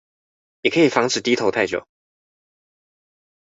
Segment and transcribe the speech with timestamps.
[0.63, 1.85] 也可以防止低頭太久